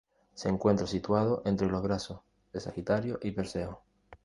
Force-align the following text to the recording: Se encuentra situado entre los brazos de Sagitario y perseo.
Se 0.33 0.49
encuentra 0.49 0.87
situado 0.87 1.43
entre 1.45 1.67
los 1.69 1.83
brazos 1.83 2.21
de 2.53 2.59
Sagitario 2.59 3.19
y 3.21 3.29
perseo. 3.33 3.83